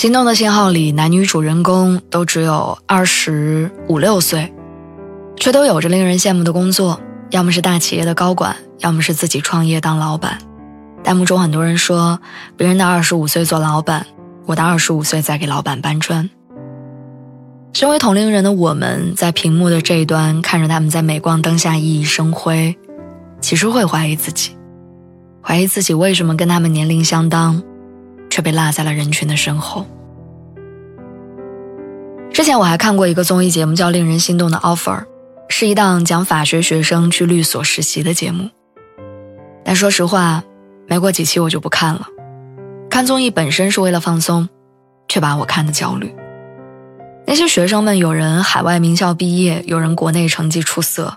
[0.00, 4.50] 心动的信号里，男女主人公都只有二十五六岁，
[5.36, 10.38] 却都有着令人羡慕的工作，要么是大企业的高管，要么是自己创业当老板。
[11.04, 12.18] 弹幕中很多人说，
[12.56, 14.06] 别人的二十五岁做老板，
[14.46, 16.30] 我的二十五岁在给老板搬砖。
[17.74, 22.74] 身为同龄人的我们，在屏幕的这一端看着他们在镁光灯下熠熠生辉，
[23.42, 24.56] 其实会怀疑自己，
[25.42, 27.62] 怀疑自己为什么跟他们年龄相当。
[28.30, 29.84] 却被落在了人群的身后。
[32.32, 34.98] 之前我还看过一个综艺节目，叫《令人心动的 offer》，
[35.48, 38.48] 是一档讲法学学生去律所实习的节目。
[39.62, 40.42] 但说实话，
[40.86, 42.06] 没过几期我就不看了。
[42.88, 44.48] 看综艺本身是为了放松，
[45.08, 46.14] 却把我看得焦虑。
[47.26, 51.14] 那些学生们，有人海外名校毕业，有人国内成绩出色，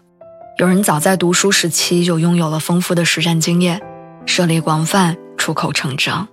[0.57, 3.81] 有人早在读书时期就拥有了丰富的实战经验，
[4.25, 6.27] 涉猎广泛，出口成章。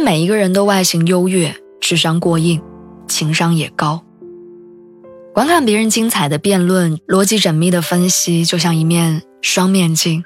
[0.00, 2.60] 每一个人都外形优越，智商过硬，
[3.08, 4.02] 情商也高。
[5.34, 10.24] 观看别人精彩的辩论，逻辑缜密的分析，就像一面双面镜，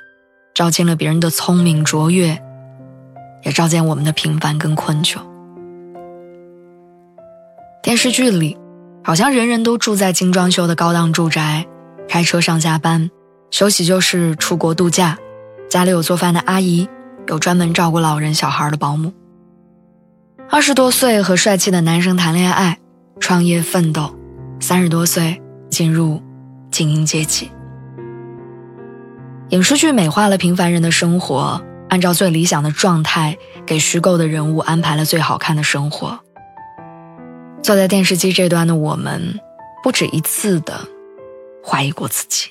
[0.54, 2.40] 照进了别人的聪明卓越，
[3.44, 5.18] 也照见我们的平凡跟困窘。
[7.82, 8.56] 电视剧里，
[9.02, 11.66] 好像人人都住在精装修的高档住宅，
[12.08, 13.10] 开车上下班，
[13.50, 15.18] 休息就是出国度假，
[15.68, 16.88] 家里有做饭的阿姨，
[17.26, 19.12] 有专门照顾老人小孩的保姆。
[20.52, 22.76] 二十多岁和帅气的男生谈恋爱，
[23.20, 24.12] 创业奋斗；
[24.58, 26.20] 三十多岁进入
[26.72, 27.48] 精英阶级。
[29.50, 36.18] 影视剧美化了平凡人的生活，按照最理想的状态给虚构的人物安排了最好看的生活。
[37.62, 39.38] 坐在电视机这端的我们，
[39.84, 40.80] 不止一次的
[41.64, 42.48] 怀疑过自己。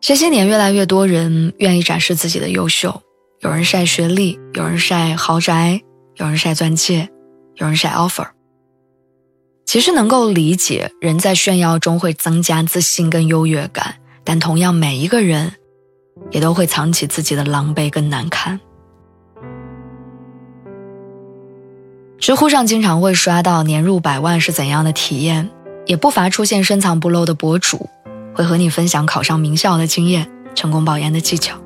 [0.00, 3.02] 这些年，越来越多人愿意展示自己的优秀。
[3.40, 5.80] 有人晒学历，有人晒豪宅，
[6.16, 7.08] 有人晒钻戒，
[7.54, 8.26] 有人晒 offer。
[9.64, 13.94] 其实能够理解，人在炫耀中会增加自信跟优越感，
[14.24, 15.52] 但同样，每一个人
[16.32, 18.58] 也都会藏起自己的狼狈跟难堪。
[22.18, 25.48] 知乎上经常会刷到年入百万是怎样的体验，
[25.86, 27.88] 也不乏出现深藏不露的博主，
[28.34, 31.56] 会和你分享考上名校的经验、成功保研的技巧。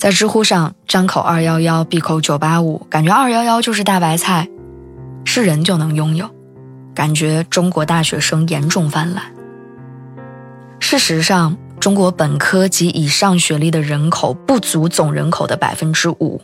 [0.00, 4.48] 在知乎上，张口二幺幺，闭口九八五，感觉二幺幺就是大白菜，
[5.26, 6.26] 是人就能拥有，
[6.94, 9.22] 感觉中国大学生严重泛滥。
[10.78, 16.40] 事实上，中国本科及以上学历的人口不足总人口的百分之五。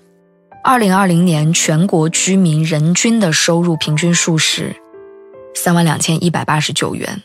[0.63, 4.77] 二零二零年全国居民人均的收入平均数是
[5.55, 7.23] 三万两千一百八十九元，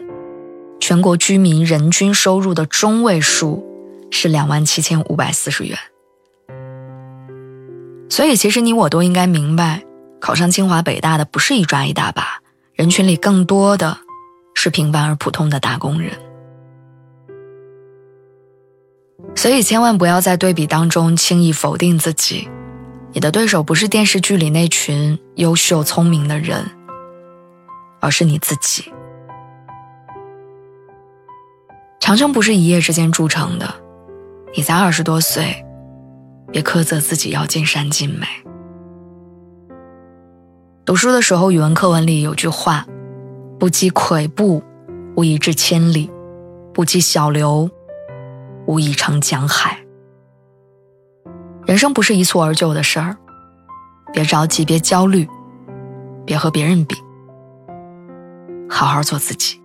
[0.80, 3.62] 全国居民人均收入的中位数
[4.10, 5.78] 是两万七千五百四十元。
[8.12, 9.82] 所以，其实你我都应该明白，
[10.20, 12.42] 考上清华北大的不是一抓一大把，
[12.76, 13.98] 人群里更多的
[14.54, 16.12] 是平凡而普通的打工人。
[19.34, 22.50] 所以，千万不要在对比当中轻易否定自己，
[23.14, 26.70] 你的对手不是电视剧里那群优秀聪明的人，
[28.02, 28.92] 而是你自己。
[32.02, 33.74] 长城不是一夜之间铸成的，
[34.54, 35.66] 你才二十多岁。
[36.52, 38.28] 别苛责自己要尽善尽美。
[40.84, 42.86] 读书的时候，语文课文里有句话
[43.58, 44.62] ：“不积跬步，
[45.16, 46.10] 无以至千里；
[46.74, 47.70] 不积小流，
[48.66, 49.78] 无以成江海。”
[51.66, 53.16] 人生不是一蹴而就的事儿，
[54.12, 55.26] 别着急，别焦虑，
[56.26, 56.96] 别和别人比，
[58.70, 59.62] 好好做自己。